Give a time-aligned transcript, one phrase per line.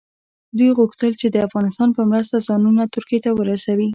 [0.57, 3.87] دوی غوښتل چې د افغانستان په مرسته ځانونه ترکیې ته ورسوي.